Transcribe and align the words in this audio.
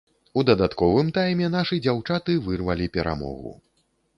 У 0.37 0.43
дадатковым 0.49 1.11
тайме 1.17 1.49
нашы 1.57 1.79
дзяўчаты 1.85 2.39
вырвалі 2.47 2.89
перамогу. 2.97 3.55